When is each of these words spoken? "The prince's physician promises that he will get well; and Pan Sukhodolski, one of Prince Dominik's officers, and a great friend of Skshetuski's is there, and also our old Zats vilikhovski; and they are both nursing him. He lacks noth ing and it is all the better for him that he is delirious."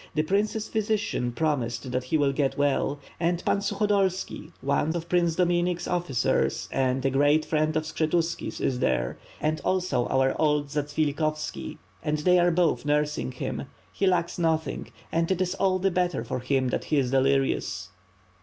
"The 0.15 0.23
prince's 0.23 0.67
physician 0.67 1.31
promises 1.31 1.91
that 1.91 2.05
he 2.05 2.17
will 2.17 2.33
get 2.33 2.57
well; 2.57 2.97
and 3.19 3.45
Pan 3.45 3.57
Sukhodolski, 3.59 4.51
one 4.61 4.95
of 4.95 5.07
Prince 5.07 5.35
Dominik's 5.35 5.87
officers, 5.87 6.67
and 6.71 7.05
a 7.05 7.11
great 7.11 7.45
friend 7.45 7.77
of 7.77 7.83
Skshetuski's 7.83 8.59
is 8.59 8.79
there, 8.79 9.19
and 9.39 9.61
also 9.63 10.07
our 10.07 10.35
old 10.41 10.69
Zats 10.69 10.95
vilikhovski; 10.95 11.77
and 12.01 12.17
they 12.17 12.39
are 12.39 12.49
both 12.49 12.83
nursing 12.83 13.31
him. 13.31 13.67
He 13.93 14.07
lacks 14.07 14.39
noth 14.39 14.67
ing 14.67 14.91
and 15.11 15.29
it 15.29 15.39
is 15.39 15.53
all 15.53 15.77
the 15.77 15.91
better 15.91 16.23
for 16.23 16.39
him 16.39 16.69
that 16.69 16.85
he 16.85 16.97
is 16.97 17.11
delirious." 17.11 17.89